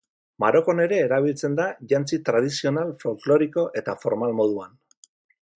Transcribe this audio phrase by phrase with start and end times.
[0.43, 4.79] Marokon ere erabiltzen da, jantzi tradizional, folkloriko eta formal moduan.